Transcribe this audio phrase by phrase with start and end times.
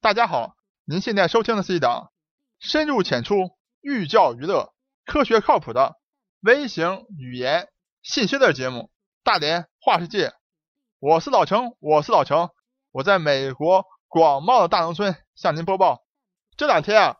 [0.00, 0.54] 大家好，
[0.84, 2.12] 您现在收听的是一档
[2.60, 4.72] 深入浅出、寓教于乐、
[5.04, 5.96] 科学靠谱的
[6.40, 7.68] 微型语言
[8.00, 8.78] 信息类节目
[9.24, 10.28] 《大连话世界》。
[11.00, 12.50] 我是老程，我是老程，
[12.92, 16.04] 我在美国广袤的大农村向您播报。
[16.56, 17.16] 这两天啊，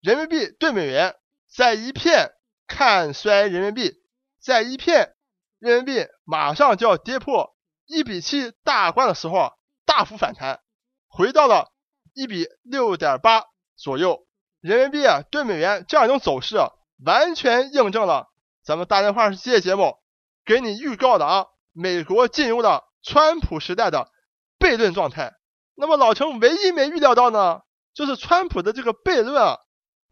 [0.00, 1.14] 人民币对美元
[1.54, 2.32] 在一片
[2.66, 3.92] 看衰人民币，
[4.40, 5.14] 在一片
[5.58, 7.54] 人民币马上就要跌破
[7.84, 9.52] 一比七大关的时候啊，
[9.84, 10.62] 大幅反弹，
[11.08, 11.71] 回到了。
[12.14, 13.44] 一比六点八
[13.76, 14.26] 左右，
[14.60, 16.56] 人民币啊对美元这样一种走势，
[17.04, 18.28] 完全印证了
[18.64, 19.96] 咱们大连话世界节目
[20.44, 24.10] 给你预告的啊，美国进入了川普时代的
[24.58, 25.32] 悖论状态。
[25.74, 27.62] 那么老陈唯一没预料到呢，
[27.94, 29.58] 就是川普的这个悖论啊，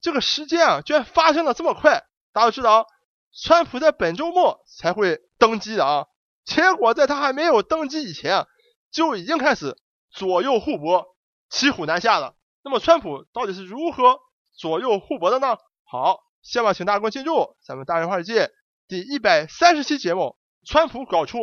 [0.01, 2.03] 这个时间啊居然发生的这么快。
[2.33, 2.87] 大家都知道，
[3.33, 6.06] 川普在本周末才会登基的啊，
[6.45, 8.47] 结果在他还没有登基以前啊，
[8.91, 9.77] 就已经开始
[10.11, 11.06] 左右互搏。
[11.51, 12.35] 骑虎难下了。
[12.63, 14.21] 那么，川普到底是如何
[14.53, 15.59] 左右互搏的呢？
[15.84, 18.51] 好，下面请大家给我进入咱们大人话世界
[18.87, 21.39] 第一百三十期节目：川普搞出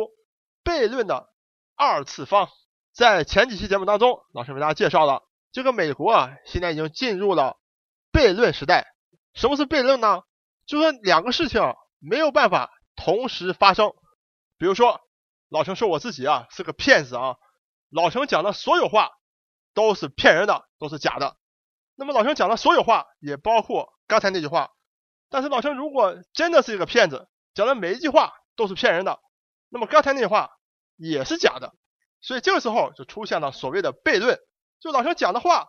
[0.64, 1.28] 悖论的
[1.76, 2.48] 二次方。
[2.92, 7.58] 在前几期节目当中，老师为大家介绍了这个美国啊，现在已经进入了
[8.10, 8.86] 悖论时代。
[9.34, 10.22] 什么是悖论呢？
[10.66, 11.62] 就说两个事情
[11.98, 13.92] 没有办法同时发生。
[14.56, 15.00] 比如说，
[15.48, 17.36] 老陈说我自己啊是个骗子啊，
[17.90, 19.10] 老陈讲的所有话。
[19.78, 21.36] 都是骗人的，都是假的。
[21.94, 24.72] 那么老陈讲的所有话，也包括刚才那句话。
[25.28, 29.20] 但是老陈如果真的是一个骗子，讲的每一句话都是骗人的，
[29.68, 30.50] 那么刚才那句话
[30.96, 31.76] 也是假的。
[32.20, 34.40] 所以这个时候就出现了所谓的悖论，
[34.80, 35.68] 就老陈讲的话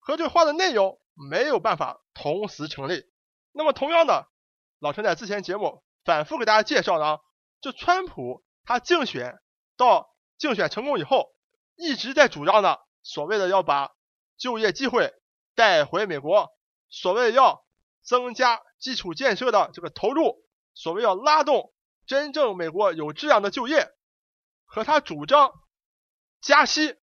[0.00, 3.04] 和这话的内容没有办法同时成立。
[3.52, 4.28] 那么同样的，
[4.80, 7.20] 老陈在之前节目反复给大家介绍呢，
[7.62, 9.38] 就川普他竞选
[9.78, 11.30] 到竞选成功以后，
[11.74, 12.84] 一直在主张的。
[13.06, 13.92] 所谓的要把
[14.36, 15.14] 就业机会
[15.54, 16.50] 带回美国，
[16.88, 17.64] 所谓要
[18.02, 21.72] 增加基础建设的这个投入，所谓要拉动
[22.04, 23.92] 真正美国有质量的就业，
[24.64, 25.52] 和他主张
[26.40, 26.96] 加息，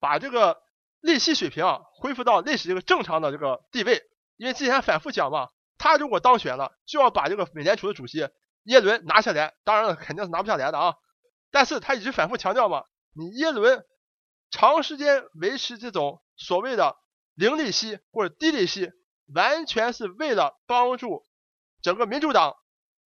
[0.00, 0.62] 把这个
[1.00, 4.02] 利息水平啊恢复到历史这个正常的这个地位。
[4.36, 8.26] 因为之前反复讲嘛，他如果当选了，就要把这个美联储的主席
[8.62, 10.94] 耶伦拿下来，当然了，肯定是拿不下来的啊。
[11.50, 13.84] 但是他一直反复强调嘛，你耶伦。
[14.52, 16.96] 长时间维持这种所谓的
[17.34, 18.92] 零利息或者低利息，
[19.34, 21.24] 完全是为了帮助
[21.80, 22.54] 整个民主党、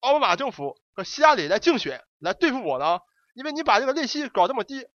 [0.01, 2.99] 奥巴马政府和希拉里来竞选，来对付我呢。
[3.33, 4.87] 因为你把这个利息搞这么低，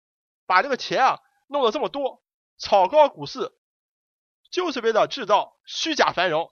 [0.46, 2.22] 把这个钱啊弄得这么多，
[2.58, 3.52] 炒高股市，
[4.52, 6.52] 就是为了制造虚假繁荣，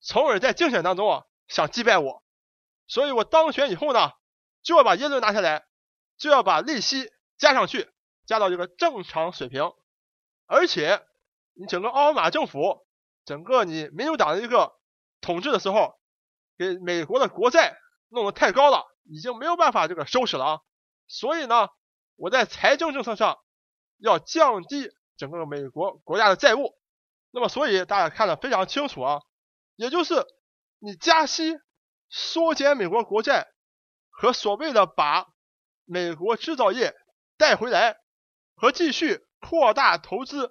[0.00, 2.24] 从而在竞选当中啊想击败我。
[2.86, 4.12] 所以我当选以后呢，
[4.62, 5.66] 就要把耶伦拿下来，
[6.16, 7.90] 就要把利息加上去。
[8.26, 9.72] 加到这个正常水平，
[10.46, 11.04] 而且
[11.52, 12.86] 你整个奥巴马政府，
[13.24, 14.72] 整个你民主党的一个
[15.20, 15.98] 统治的时候，
[16.56, 17.76] 给美国的国债
[18.08, 20.60] 弄得太高了，已经没有办法这个收拾了啊。
[21.06, 21.68] 所以呢，
[22.16, 23.38] 我在财政政策上
[23.98, 26.74] 要降低整个美国国家的债务。
[27.30, 29.20] 那么，所以大家看得非常清楚啊，
[29.76, 30.24] 也就是
[30.78, 31.58] 你加息
[32.08, 33.48] 缩减美国国债
[34.08, 35.26] 和所谓的把
[35.84, 36.94] 美国制造业
[37.36, 37.98] 带回来。
[38.54, 40.50] 和继续扩大投资，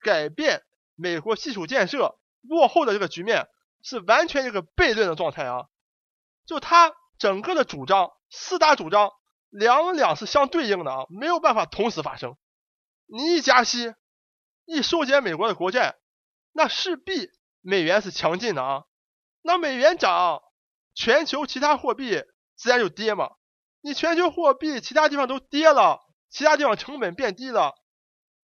[0.00, 0.62] 改变
[0.94, 3.48] 美国基础建设落后的这个局面，
[3.82, 5.66] 是完全一个悖论的状态啊！
[6.44, 9.12] 就他整个的主张，四大主张
[9.48, 12.36] 两两是相对应的啊，没有办法同时发生。
[13.06, 13.94] 你一加息，
[14.64, 15.96] 一缩减美国的国债，
[16.52, 17.30] 那势必
[17.60, 18.84] 美元是强劲的啊。
[19.42, 20.42] 那美元涨，
[20.94, 22.24] 全球其他货币
[22.56, 23.32] 自然就跌嘛。
[23.80, 26.00] 你全球货币其他地方都跌了。
[26.32, 27.74] 其他地方成本变低了，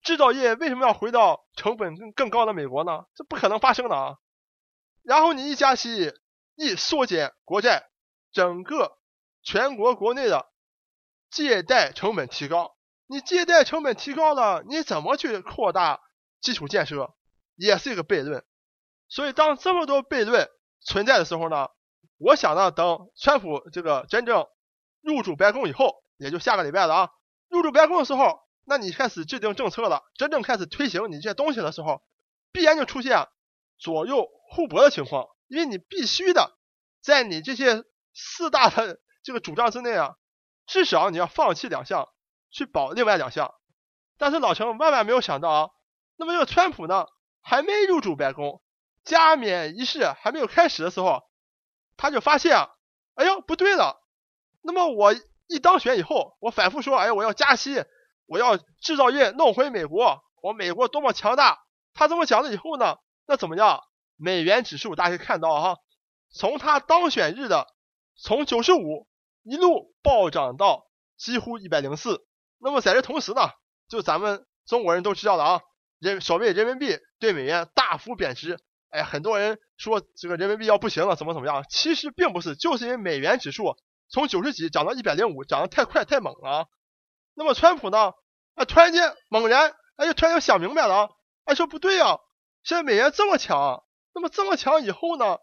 [0.03, 3.07] 制造业为什么要回到成本更更高的美国呢？
[3.15, 4.17] 这不可能发生的啊！
[5.03, 6.13] 然后你一加息，
[6.57, 7.89] 一缩减国债，
[8.33, 8.99] 整个
[9.43, 10.51] 全国国内的
[11.31, 12.77] 借贷成本提高，
[13.07, 16.01] 你借贷成本提高了，你怎么去扩大
[16.41, 17.15] 基础建设？
[17.55, 18.45] 也是一个悖论。
[19.09, 20.51] 所以当这么多悖论
[20.81, 21.69] 存在的时候呢，
[22.19, 24.49] 我想呢，等川普这个真正
[25.03, 27.11] 入主白宫以后，也就下个礼拜了啊。
[27.57, 32.03] 入主白宫的时候，那你开始制定政策了，真正开始推行你这些东西的时候，
[32.53, 33.27] 必然就出现
[33.79, 36.59] 左右互搏的情况，因为你必须的
[37.01, 40.17] 在你这些四大的这个主张之内啊，
[40.67, 42.09] 至少你要放弃两项，
[42.51, 43.55] 去保另外两项。
[44.19, 45.71] 但是老陈万万没有想到啊，
[46.17, 47.07] 那么这个川普呢，
[47.41, 48.63] 还没入主白宫，
[49.05, 51.23] 加冕仪式还没有开始的时候，
[51.97, 52.71] 他就发现啊，
[53.15, 54.03] 哎呦不对了，
[54.63, 55.15] 那么我。
[55.49, 57.85] 一当选以后，我反复说，哎，我要加息，
[58.27, 61.59] 我要制造业弄回美国，我美国多么强大，
[61.95, 62.97] 他这么讲了以后呢，
[63.27, 63.81] 那怎么样？
[64.19, 65.77] 美元指数大家可以看到哈，
[66.33, 67.67] 从他当选日的
[68.17, 69.07] 从九十五
[69.43, 70.87] 一路暴涨到
[71.19, 72.27] 几乎一百零四。
[72.59, 73.51] 那么在这同时呢，
[73.89, 75.61] 就咱们中国人都知道的啊，
[75.99, 78.59] 人所谓人民币对美元大幅贬值。
[78.89, 81.63] 哎，很多人说这个人民币要不行了，怎么怎么样？
[81.69, 83.77] 其实并不是，就是因为美元指数
[84.09, 86.69] 从九十几涨到一百零五，涨得太快太猛了。
[87.35, 88.15] 那么川普呢？
[88.55, 91.11] 啊，突然间猛然，哎，突然间想明白了，
[91.45, 92.19] 哎，说不对呀，
[92.63, 95.39] 现在美元这么强，那么这么强以后呢，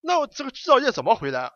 [0.00, 1.52] 那我这个制造业怎么回来？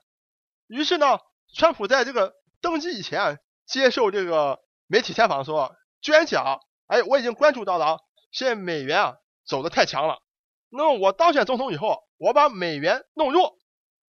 [0.69, 1.19] 于是呢，
[1.57, 7.99] 川普在这个登基以前接受这个媒体采访说，居然讲，哎，我已经关注到了啊，
[8.31, 10.21] 现在美元啊走得太强了。
[10.69, 13.57] 那么我当选总统以后，我把美元弄弱。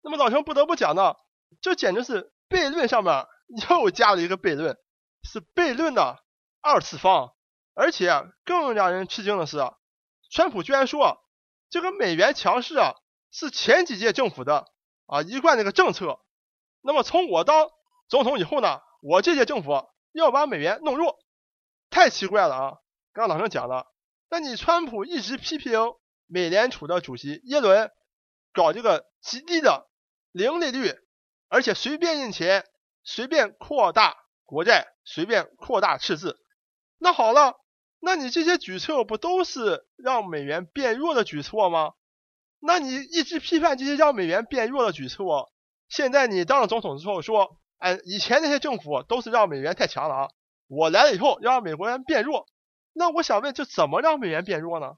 [0.03, 1.15] 那么老陈不得不讲呢，
[1.61, 3.27] 这简直是悖论上面
[3.69, 4.77] 又加了一个悖论，
[5.23, 6.23] 是悖论的
[6.61, 7.35] 二次方。
[7.75, 8.11] 而且
[8.45, 9.59] 更让人吃惊的是，
[10.31, 11.19] 川普居然说
[11.71, 12.95] 这个美元强势啊
[13.31, 14.67] 是前几届政府的
[15.07, 16.21] 啊一贯那个政策。
[16.81, 17.71] 那么从我当
[18.09, 21.19] 总统以后呢，我这届政府要把美元弄弱，
[21.91, 22.73] 太奇怪了啊！
[23.13, 23.87] 刚刚老陈讲了，
[24.29, 25.95] 那你川普一直批评。
[26.31, 27.91] 美联储的主席耶伦
[28.53, 29.89] 搞这个极低的
[30.31, 30.95] 零利率，
[31.49, 32.65] 而且随便印钱，
[33.03, 36.39] 随便扩大国债，随便扩大赤字。
[36.99, 37.61] 那好了，
[38.01, 41.93] 那你这些举措不都是让美元变弱的举措吗？
[42.61, 45.53] 那你一直批判这些让美元变弱的举措，
[45.89, 50.29] 现在你当了总统之后说，哎，以前那些政府都是让美元太强了啊，
[50.67, 52.47] 我来了以后要让美国人变弱。
[52.93, 54.97] 那我想问，这怎么让美元变弱呢？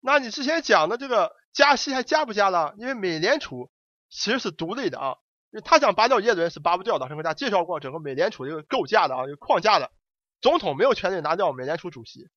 [0.00, 2.74] 那你之前讲的这个加息还加不加了？
[2.76, 3.70] 因为美联储
[4.10, 5.16] 其实是独立的啊，
[5.60, 7.06] 他想拔掉耶伦是拔不掉的。
[7.06, 9.90] 我给大家介绍过整个美联储这个构架的啊，这个框架的，
[10.40, 12.28] 总统没有权利拿掉美联储主席。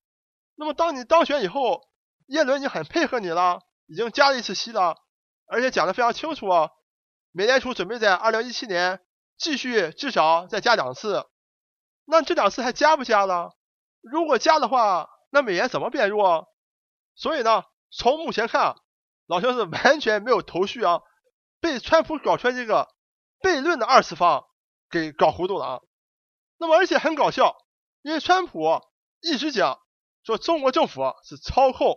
[0.56, 1.81] 那么当你当选以后，
[2.27, 4.97] 耶伦已经很配合你了，已经加了一次息了，
[5.47, 6.69] 而且讲的非常清楚啊，
[7.31, 9.00] 美联储准备在二零一七年
[9.38, 11.25] 继续至少再加两次。
[12.06, 13.56] 那这两次还加不加了？
[14.01, 16.47] 如果加的话，那美元怎么变弱？
[17.15, 18.75] 所以呢，从目前看，
[19.25, 21.01] 老兄是完全没有头绪啊，
[21.59, 22.88] 被川普搞出来这个
[23.41, 24.45] 悖论的二次方
[24.89, 25.81] 给搞糊涂了啊。
[26.57, 27.55] 那么而且很搞笑，
[28.01, 28.81] 因为川普
[29.21, 29.79] 一直讲
[30.23, 31.95] 说中国政府是操控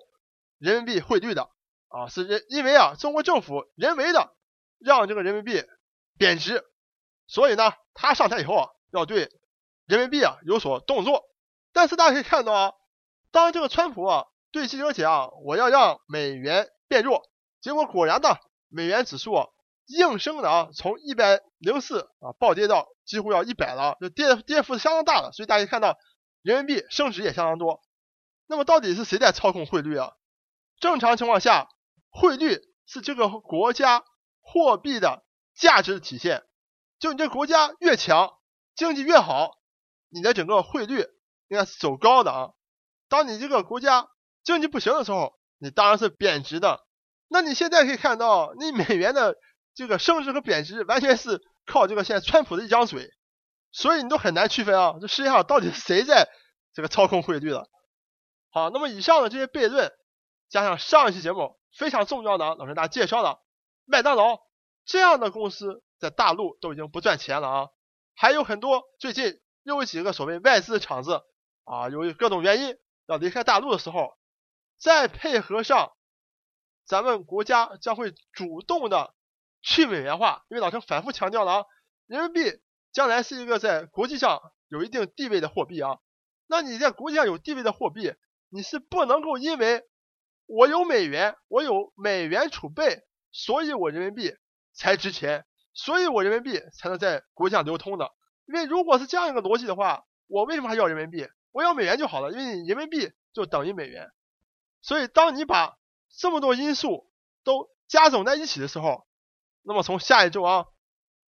[0.58, 1.50] 人民币汇率的
[1.88, 4.34] 啊，是人因为啊中国政府人为的
[4.78, 5.64] 让这个人民币
[6.18, 6.64] 贬值，
[7.26, 9.30] 所以呢他上台以后啊要对
[9.86, 11.24] 人民币啊有所动作。
[11.72, 12.72] 但是大家可以看到啊，
[13.30, 14.26] 当这个川普啊。
[14.50, 17.28] 对记者讲，我要让美元变弱，
[17.60, 18.30] 结果果然呢，
[18.70, 19.34] 美元指数
[19.88, 25.32] 应声的啊，从一百零四啊暴跌到几乎要一百了，就跌跌幅是相当大的。
[25.32, 25.96] 所以大家看到
[26.42, 27.82] 人民币升值也相当多。
[28.46, 30.12] 那么到底是谁在操控汇率啊？
[30.78, 31.68] 正常情况下，
[32.10, 34.04] 汇率是这个国家
[34.40, 35.24] 货币的
[35.54, 36.44] 价值的体现。
[36.98, 38.34] 就你这国家越强，
[38.74, 39.52] 经济越好，
[40.08, 41.06] 你的整个汇率
[41.48, 42.50] 应该是走高的啊。
[43.08, 44.08] 当你这个国家
[44.44, 46.86] 经济不行的时候，你当然是贬值的。
[47.28, 49.36] 那你现在可以看到，你美元的
[49.78, 53.12] 这个升值和贬值，完全是靠这个现在川普的一张嘴，
[53.70, 56.28] 所以你都很难区分啊，这世界上到底是谁在
[56.74, 57.70] 这个操控汇率的。
[58.50, 59.92] 好，那么以上的这些悖论，
[60.48, 63.40] 加上上一期节目非常重要的老师给大家介绍了
[63.84, 64.40] 麦当劳
[64.84, 67.68] 这样的公司在大陆都已经不赚钱了啊，
[68.16, 71.22] 还有很多最近又有几个所谓外资的厂子
[71.62, 72.76] 啊，由于各种原因
[73.06, 74.18] 要离开大陆的时候。
[74.80, 75.90] 再配合上，
[76.84, 79.12] 咱们国家将会主动的
[79.62, 81.64] 去美元化，因为老陈反复强调了啊，
[82.06, 82.60] 人民币
[82.92, 85.98] 将来是一个在国际上有一定地位的货币啊。
[86.46, 88.14] 那你在国际上有地位的货币，
[88.48, 89.82] 你是不能够因为
[90.46, 94.34] 我有美元，我有美元储备，所以我人民币
[94.72, 98.10] 才值钱，所以我人民币才能在国际上流通的。
[98.46, 101.28] 因为如果是这样一个逻辑的话，我为什么还要人民币？
[101.50, 104.10] 我要美元就好了，因为人民币就等于美元。
[104.80, 105.76] 所以，当你把
[106.16, 107.10] 这么多因素
[107.42, 109.07] 都加总在一起的时候，
[109.62, 110.66] 那么从下一周啊，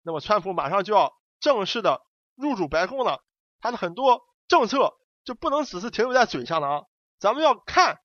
[0.02, 2.02] 那么川普马上就要正式的
[2.34, 3.22] 入主白宫了，
[3.60, 4.94] 他的很多政策
[5.24, 6.82] 就不能只是停留在嘴上了啊，
[7.18, 8.00] 咱们要看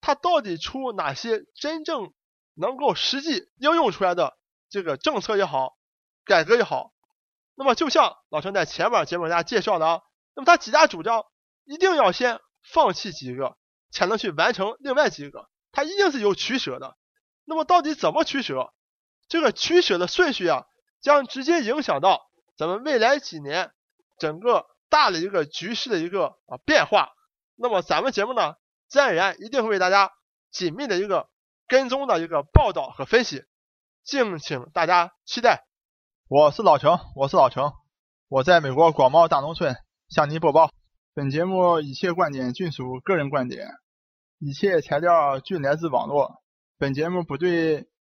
[0.00, 2.12] 他到底出哪些真正
[2.54, 4.38] 能够实际应用出来的
[4.68, 5.76] 这个政策也好，
[6.24, 6.92] 改革也好。
[7.54, 10.02] 那么就像老陈在前面节目给大家介绍的啊，
[10.34, 11.24] 那么他几大主张
[11.64, 13.56] 一定要先放弃几个。
[13.96, 16.96] 才能去完成另外几个，他一定是有取舍的。
[17.44, 18.74] 那么到底怎么取舍？
[19.34, 20.62] 这个取舍的顺序啊，
[21.00, 22.20] 将直接影响到
[22.56, 23.72] 咱们未来几年
[24.16, 27.08] 整个大的一个局势的一个啊变化。
[27.56, 28.54] 那么咱们节目呢，
[28.86, 30.12] 自然而然一定会为大家
[30.52, 31.28] 紧密的一个
[31.66, 33.42] 跟踪的一个报道和分析，
[34.04, 35.64] 敬请大家期待。
[36.28, 37.72] 我是老程，我是老程，
[38.28, 39.74] 我在美国广袤大农村
[40.10, 40.70] 向您播报。
[41.12, 43.66] 本节目一切观点均属个人观点，
[44.38, 46.40] 一切材料均来自网络。
[46.78, 47.88] 本节目不对